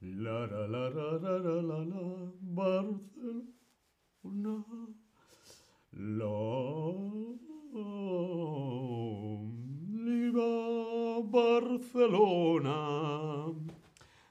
[0.00, 2.04] la, la, ra, ra, ra, la, la,
[2.58, 3.46] Barcelona,
[5.92, 6.38] la,
[11.98, 13.52] Barcelona.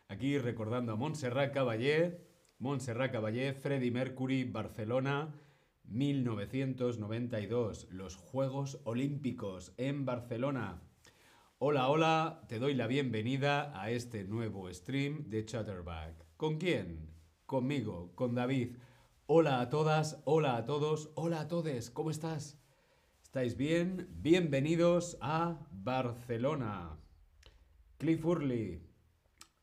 [0.08, 2.18] Aquí recordando a Montserrat Caballé,
[2.60, 5.36] Montserrat Caballé, Freddie Mercury, Barcelona,
[5.84, 10.82] 1992, los Juegos Olímpicos en Barcelona.
[11.60, 16.26] Hola, hola, te doy la bienvenida a este nuevo stream de Chatterback.
[16.38, 17.12] ¿Con quién?
[17.46, 18.78] Conmigo, con David.
[19.26, 22.58] Hola a todas, hola a todos, hola a todos, ¿cómo estás?
[23.22, 24.08] ¿Estáis bien?
[24.22, 26.98] Bienvenidos a Barcelona.
[27.98, 28.80] Cliff Hurley.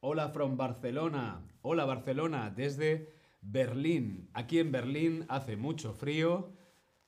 [0.00, 1.40] Hola from Barcelona.
[1.62, 4.28] Hola Barcelona, desde Berlín.
[4.32, 6.52] Aquí en Berlín hace mucho frío.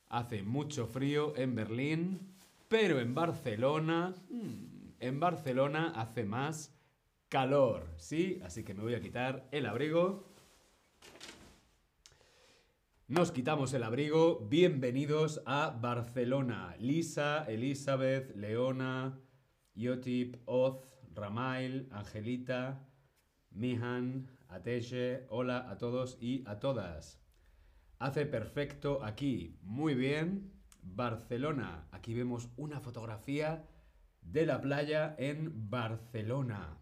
[0.09, 2.21] Hace mucho frío en Berlín.
[2.69, 4.15] Pero en Barcelona...
[4.31, 6.73] hmm, En Barcelona hace más
[7.29, 7.89] calor.
[7.99, 8.41] ¿Sí?
[8.45, 10.33] Así que me voy a quitar el abrigo.
[13.09, 14.47] Nos quitamos el abrigo.
[14.49, 16.77] Bienvenidos a Barcelona.
[16.79, 19.19] Lisa, Elizabeth, Leona,
[19.75, 22.87] Yotip, Oz, Ramail, Angelita,
[23.51, 25.27] Mihan, Ateshe.
[25.29, 27.21] Hola a todos y a todas.
[27.99, 29.59] Hace perfecto aquí.
[29.63, 30.53] Muy bien.
[30.83, 31.89] Barcelona.
[31.91, 33.67] Aquí vemos una fotografía
[34.23, 36.79] de la playa en Barcelona.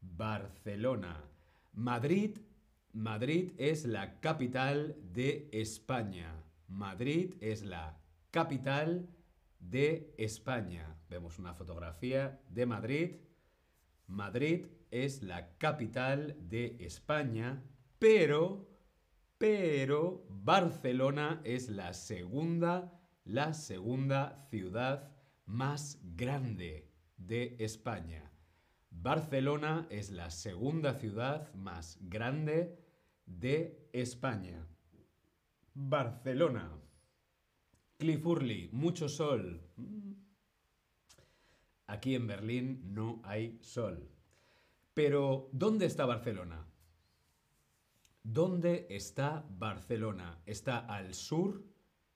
[0.00, 1.22] Barcelona.
[1.72, 2.38] Madrid
[2.92, 6.42] Madrid es la capital de España.
[6.66, 8.00] Madrid es la
[8.32, 9.08] capital
[9.60, 10.96] de España.
[11.08, 13.16] Vemos una fotografía de Madrid.
[14.10, 17.62] Madrid es la capital de España,
[17.98, 18.68] pero,
[19.38, 25.12] pero Barcelona es la segunda, la segunda ciudad
[25.46, 28.30] más grande de España.
[28.90, 32.76] Barcelona es la segunda ciudad más grande
[33.26, 34.66] de España.
[35.74, 36.68] Barcelona.
[37.96, 38.24] Cliff
[38.72, 39.62] mucho sol.
[41.90, 44.08] Aquí en Berlín no hay sol.
[44.94, 46.64] Pero, ¿dónde está Barcelona?
[48.22, 50.40] ¿Dónde está Barcelona?
[50.46, 51.64] ¿Está al sur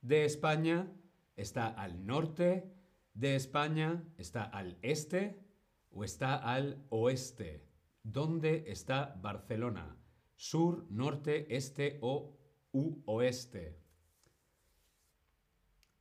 [0.01, 0.93] de España?
[1.37, 2.73] ¿Está al norte
[3.15, 4.05] de España?
[4.17, 5.43] ¿Está al este?
[5.91, 7.67] o está al oeste?
[8.05, 9.97] ¿Dónde está Barcelona?
[10.37, 12.37] ¿Sur, norte, este o
[12.73, 13.77] u oeste?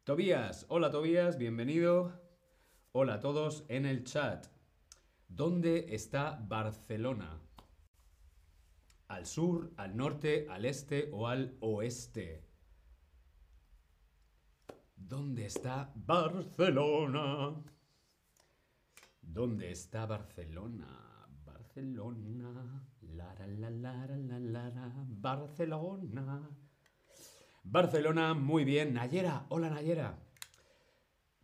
[0.03, 2.22] Tobías, hola Tobías, bienvenido.
[2.95, 4.45] Hola a todos en el chat.
[5.27, 7.41] ¿Dónde está Barcelona?
[9.07, 12.47] ¿Al sur, al norte, al este o al oeste?
[14.95, 17.63] ¿Dónde está Barcelona?
[19.23, 21.27] ¿Dónde está Barcelona?
[21.43, 22.87] Barcelona.
[23.01, 26.47] La, la, la, la, la, Barcelona.
[27.63, 28.93] Barcelona, muy bien.
[28.93, 30.15] Nayera, hola Nayera.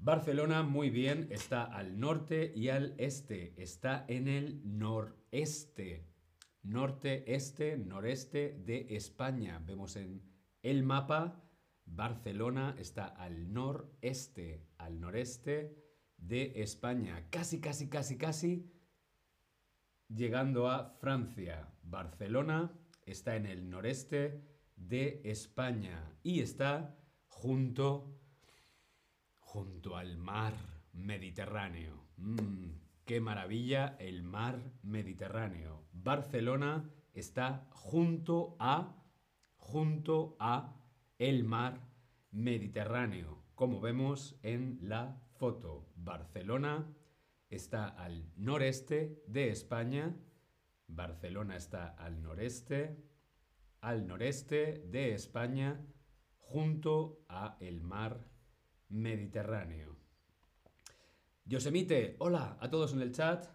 [0.02, 3.54] Barcelona, muy bien, está al norte y al este.
[3.62, 6.08] Está en el noreste.
[6.64, 9.62] Norte, este, noreste de España.
[9.66, 10.24] Vemos en
[10.64, 11.44] el mapa.
[11.86, 15.76] Barcelona está al noreste, al noreste
[16.18, 17.28] de España.
[17.30, 18.72] Casi, casi, casi, casi
[20.08, 21.74] llegando a Francia.
[21.84, 22.72] Barcelona
[23.06, 24.44] está en el noreste
[24.76, 28.19] de España y está junto,
[29.52, 30.54] junto al mar
[30.94, 32.06] Mediterráneo.
[32.18, 32.70] Mm,
[33.04, 35.88] ¡Qué maravilla el mar Mediterráneo!
[35.92, 39.04] Barcelona está junto a,
[39.56, 40.80] junto a
[41.18, 41.82] el mar
[42.30, 45.90] Mediterráneo, como vemos en la foto.
[45.96, 46.88] Barcelona
[47.50, 50.16] está al noreste de España.
[50.86, 53.04] Barcelona está al noreste,
[53.82, 55.84] al noreste de España,
[56.38, 58.39] junto a el mar Mediterráneo.
[61.46, 63.46] Yosemite, hola a todos en el chat.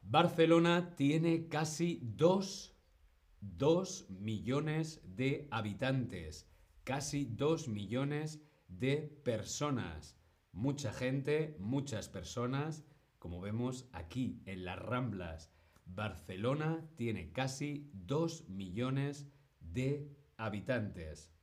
[0.00, 2.74] Barcelona tiene casi 2,
[3.40, 6.50] 2 millones de habitantes,
[6.82, 10.16] casi 2 millones de personas.
[10.52, 12.86] Mucha gente, muchas personas,
[13.18, 15.50] como vemos aquí en las Ramblas.
[15.84, 19.26] Barcelona tiene casi 2 millones
[19.60, 21.33] de habitantes.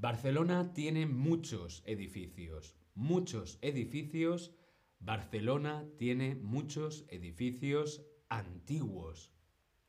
[0.00, 4.54] Barcelona tiene muchos edificios, muchos edificios
[5.00, 9.32] Barcelona tiene muchos edificios antiguos.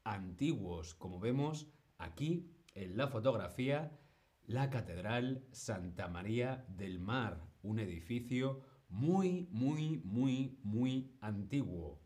[0.04, 1.68] Antiguos, como vemos
[2.00, 4.00] aquí en la fotografía,
[4.48, 12.02] la Catedral Santa María del Mar, un edificio muy, muy, muy, muy antiguo.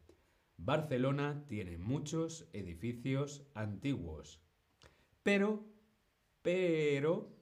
[0.58, 4.42] Barcelona tiene muchos edificios antiguos.
[5.24, 5.66] Pero,
[6.42, 7.33] pero,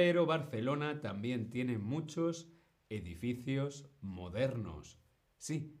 [0.00, 2.48] pero Barcelona también tiene muchos
[2.88, 4.96] edificios modernos.
[5.38, 5.76] Sí,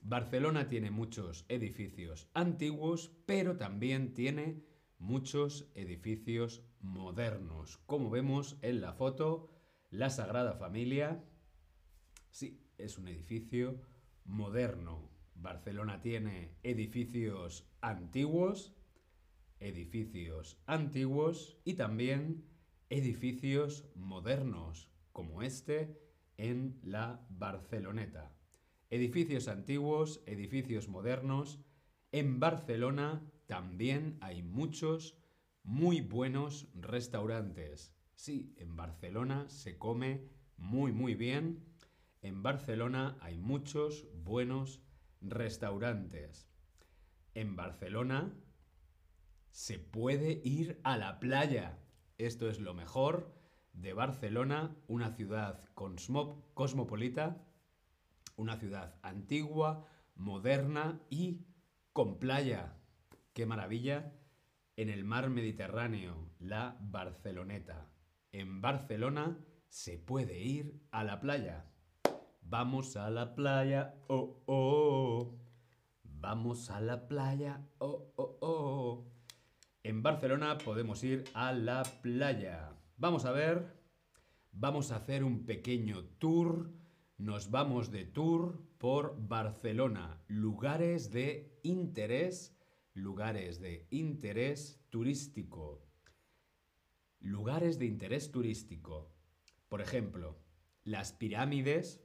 [0.00, 4.64] Barcelona tiene muchos edificios antiguos, pero también tiene
[4.96, 7.76] muchos edificios modernos.
[7.84, 9.50] Como vemos en la foto,
[9.90, 11.22] la Sagrada Familia,
[12.30, 13.82] sí, es un edificio
[14.24, 15.10] moderno.
[15.34, 18.74] Barcelona tiene edificios antiguos,
[19.60, 22.47] edificios antiguos y también
[22.90, 26.00] edificios modernos, como este
[26.36, 28.34] en la Barceloneta.
[28.90, 31.60] Edificios antiguos, edificios modernos.
[32.12, 35.18] En Barcelona también hay muchos
[35.62, 37.94] muy buenos restaurantes.
[38.14, 41.64] Sí, en Barcelona se come muy muy bien.
[42.22, 44.82] En Barcelona hay muchos buenos
[45.20, 46.48] restaurantes.
[47.34, 48.34] En Barcelona
[49.50, 51.78] se puede ir a la playa.
[52.18, 53.32] Esto es lo mejor
[53.72, 57.36] de Barcelona, una ciudad cosmopolita,
[58.36, 59.86] una ciudad antigua,
[60.16, 61.46] moderna y
[61.92, 62.74] con playa.
[63.34, 64.12] ¡Qué maravilla!
[64.74, 67.88] En el mar Mediterráneo, la Barceloneta.
[68.32, 69.38] En Barcelona
[69.68, 71.70] se puede ir a la playa.
[72.42, 75.38] Vamos a la playa, oh, oh.
[76.02, 79.17] Vamos a la playa, oh, oh, oh.
[79.88, 82.76] En Barcelona podemos ir a la playa.
[82.98, 83.72] Vamos a ver,
[84.52, 86.70] vamos a hacer un pequeño tour.
[87.16, 90.22] Nos vamos de tour por Barcelona.
[90.28, 92.54] Lugares de interés,
[92.92, 95.82] lugares de interés turístico.
[97.20, 99.10] Lugares de interés turístico.
[99.70, 100.36] Por ejemplo,
[100.84, 102.04] las pirámides.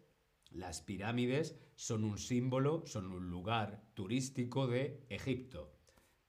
[0.51, 5.75] Las pirámides son un símbolo, son un lugar turístico de Egipto.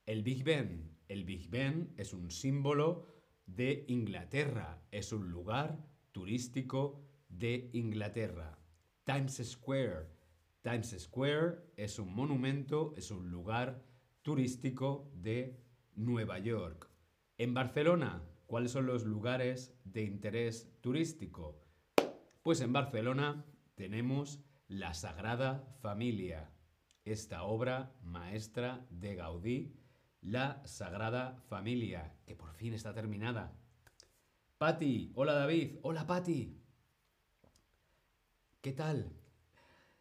[0.04, 0.93] El Big Ben.
[1.08, 3.06] El Big Ben es un símbolo
[3.46, 4.82] de Inglaterra.
[4.90, 8.58] Es un lugar turístico de Inglaterra.
[9.04, 10.08] Times Square.
[10.62, 13.84] Times Square es un monumento, es un lugar
[14.22, 15.60] turístico de
[15.94, 16.88] Nueva York.
[17.36, 21.60] En Barcelona, ¿cuáles son los lugares de interés turístico?
[22.42, 26.50] Pues en Barcelona tenemos la Sagrada Familia,
[27.04, 29.83] esta obra maestra de Gaudí
[30.24, 33.52] la Sagrada Familia, que por fin está terminada.
[34.56, 36.58] Patti, hola David, hola Patti.
[38.62, 39.12] ¿Qué tal?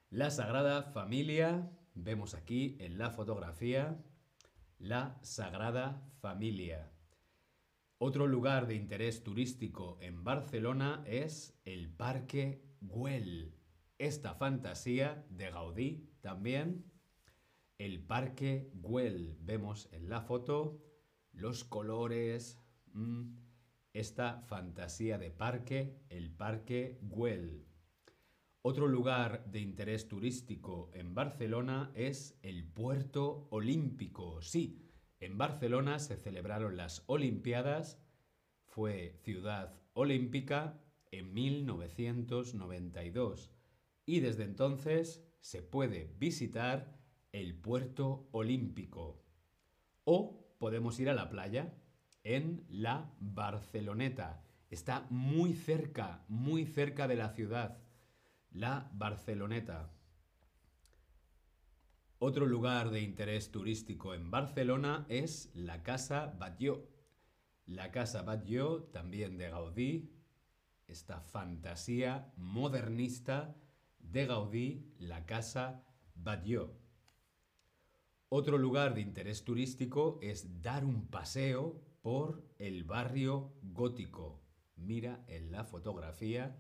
[0.10, 4.02] La Sagrada Familia, vemos aquí en la fotografía,
[4.80, 6.90] la Sagrada Familia.
[7.98, 13.58] Otro lugar de interés turístico en Barcelona es el Parque Güell.
[13.98, 16.93] Esta fantasía de Gaudí también
[17.78, 19.38] el Parque Güell.
[19.42, 20.82] Vemos en la foto
[21.32, 22.62] los colores,
[22.94, 23.36] mm,
[23.94, 27.66] esta fantasía de parque, el Parque Güell.
[28.62, 34.42] Otro lugar de interés turístico en Barcelona es el Puerto Olímpico.
[34.42, 34.90] Sí,
[35.20, 38.00] en Barcelona se celebraron las Olimpiadas,
[38.66, 40.80] fue ciudad olímpica
[41.12, 43.52] en 1992
[44.06, 47.00] y desde entonces se puede visitar
[47.34, 49.22] el puerto olímpico.
[50.06, 51.74] O podemos ir a la playa
[52.24, 54.46] en la Barceloneta.
[54.70, 57.80] Está muy cerca, muy cerca de la ciudad.
[58.52, 59.92] La Barceloneta.
[62.20, 66.88] Otro lugar de interés turístico en Barcelona es la Casa Batlló.
[67.66, 70.14] La Casa Batlló, también de Gaudí,
[70.88, 73.56] esta fantasía modernista
[74.00, 75.84] de Gaudí, la Casa
[76.16, 76.83] Batlló.
[78.36, 84.42] Otro lugar de interés turístico es dar un paseo por el barrio gótico.
[84.76, 86.60] Mira en la fotografía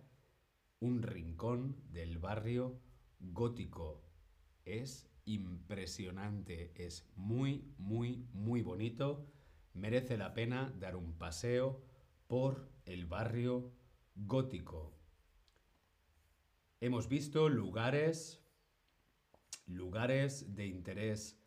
[0.80, 2.80] un rincón del barrio
[3.20, 4.06] gótico.
[4.66, 9.26] Es impresionante, es muy, muy, muy bonito.
[9.74, 11.82] Merece la pena dar un paseo
[12.28, 13.74] por el barrio
[14.14, 14.94] gótico.
[16.82, 18.46] Hemos visto lugares,
[19.66, 21.43] lugares de interés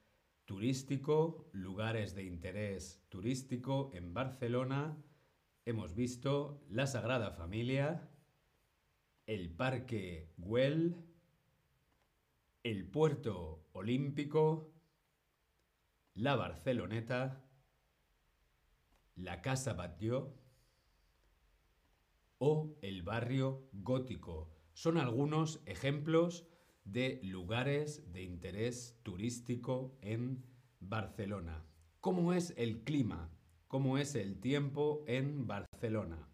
[0.47, 4.97] turístico, lugares de interés turístico en Barcelona.
[5.65, 8.09] Hemos visto la Sagrada Familia,
[9.27, 10.97] el Parque Güell,
[12.63, 14.73] el puerto olímpico,
[16.15, 17.45] la Barceloneta,
[19.17, 20.33] la Casa Batlló
[22.39, 24.55] o el barrio gótico.
[24.75, 26.47] Son algunos ejemplos
[26.87, 30.43] de lugares de interés turístico en
[30.81, 31.65] Barcelona.
[32.01, 33.31] ¿Cómo es el clima?
[33.67, 36.29] ¿Cómo es el tiempo en Barcelona?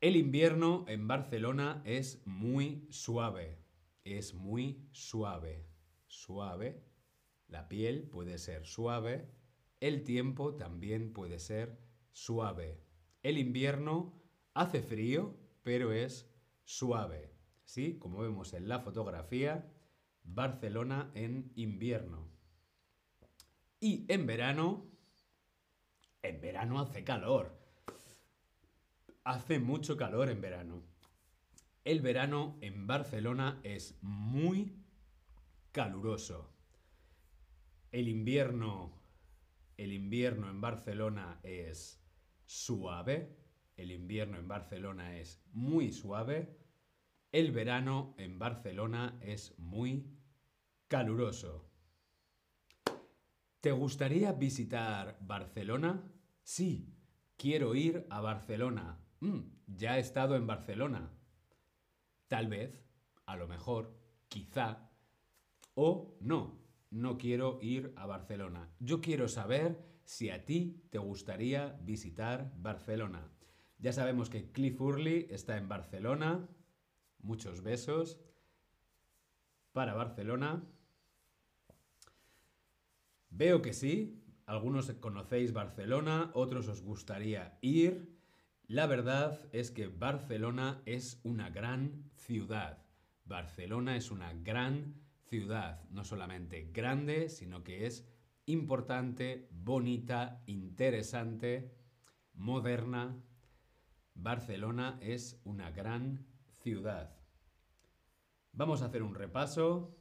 [0.00, 3.58] El invierno en Barcelona es muy suave.
[4.04, 5.66] Es muy suave.
[6.06, 6.84] Suave.
[7.48, 9.28] La piel puede ser suave.
[9.80, 11.80] El tiempo también puede ser
[12.12, 12.80] suave.
[13.24, 14.14] El invierno
[14.54, 16.30] hace frío, pero es
[16.64, 17.35] suave.
[17.66, 17.98] ¿Sí?
[17.98, 19.70] Como vemos en la fotografía,
[20.22, 22.30] Barcelona en invierno.
[23.80, 24.86] Y en verano,
[26.22, 27.60] en verano hace calor.
[29.24, 30.82] Hace mucho calor en verano.
[31.84, 34.76] El verano en Barcelona es muy
[35.72, 36.52] caluroso.
[37.90, 38.92] El invierno,
[39.76, 42.00] el invierno en Barcelona es
[42.44, 43.36] suave.
[43.76, 46.65] El invierno en Barcelona es muy suave.
[47.36, 50.06] El verano en Barcelona es muy
[50.88, 51.70] caluroso.
[53.60, 56.02] ¿Te gustaría visitar Barcelona?
[56.42, 56.96] Sí,
[57.36, 59.04] quiero ir a Barcelona.
[59.20, 61.12] Mm, ya he estado en Barcelona.
[62.26, 62.82] Tal vez,
[63.26, 64.88] a lo mejor, quizá,
[65.74, 68.70] o no, no quiero ir a Barcelona.
[68.80, 73.30] Yo quiero saber si a ti te gustaría visitar Barcelona.
[73.78, 76.48] Ya sabemos que Cliff Hurley está en Barcelona.
[77.26, 78.20] Muchos besos
[79.72, 80.62] para Barcelona.
[83.30, 88.16] Veo que sí, algunos conocéis Barcelona, otros os gustaría ir.
[88.68, 92.78] La verdad es que Barcelona es una gran ciudad.
[93.24, 98.08] Barcelona es una gran ciudad, no solamente grande, sino que es
[98.44, 101.74] importante, bonita, interesante,
[102.34, 103.20] moderna.
[104.14, 106.24] Barcelona es una gran
[106.62, 107.15] ciudad.
[108.56, 109.94] Vamos a hacer un repaso.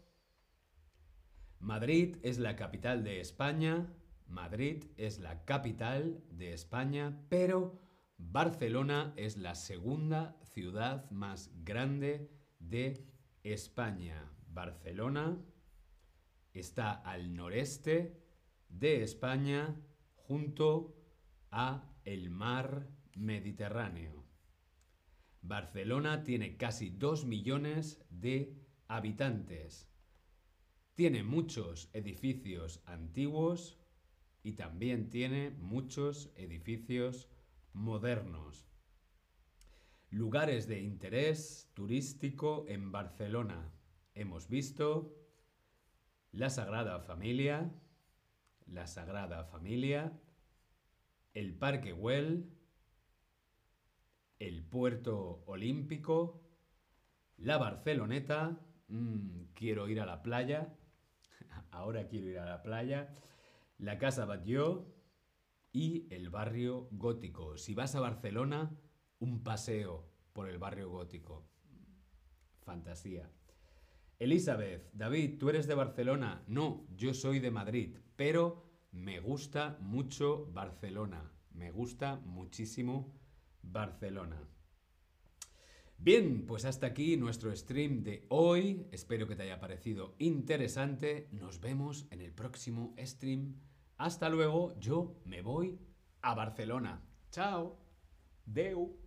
[1.60, 3.94] Madrid es la capital de España.
[4.28, 7.82] Madrid es la capital de España, pero
[8.18, 13.06] Barcelona es la segunda ciudad más grande de
[13.44, 14.32] España.
[14.48, 15.38] Barcelona
[16.54, 18.24] está al noreste
[18.70, 19.76] de España
[20.16, 20.96] junto
[21.52, 24.25] a el mar Mediterráneo.
[25.48, 28.56] Barcelona tiene casi 2 millones de
[28.88, 29.88] habitantes.
[30.96, 33.80] Tiene muchos edificios antiguos
[34.42, 37.30] y también tiene muchos edificios
[37.74, 38.68] modernos.
[40.10, 43.72] Lugares de interés turístico en Barcelona.
[44.14, 45.16] Hemos visto
[46.32, 47.72] la Sagrada Familia,
[48.66, 50.20] la Sagrada Familia,
[51.34, 52.55] el Parque Güell,
[54.40, 56.42] el Puerto Olímpico,
[57.38, 60.76] la Barceloneta, mm, quiero ir a la playa,
[61.72, 63.14] ahora quiero ir a la playa,
[63.78, 64.94] la Casa Batlló
[65.72, 67.58] y el barrio gótico.
[67.58, 68.78] Si vas a Barcelona,
[69.20, 71.50] un paseo por el barrio gótico.
[72.62, 73.30] Fantasía.
[74.18, 76.44] Elizabeth, David, ¿tú eres de Barcelona?
[76.48, 81.32] No, yo soy de Madrid, pero me gusta mucho Barcelona.
[81.52, 83.14] Me gusta muchísimo
[83.72, 84.42] Barcelona.
[85.98, 88.88] Bien, pues hasta aquí nuestro stream de hoy.
[88.92, 91.30] Espero que te haya parecido interesante.
[91.32, 93.56] Nos vemos en el próximo stream.
[93.98, 95.80] Hasta luego, yo me voy
[96.22, 97.02] a Barcelona.
[97.32, 97.80] Chao.
[98.46, 99.05] Deu.